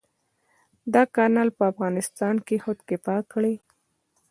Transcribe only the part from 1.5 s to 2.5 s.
به افغانستان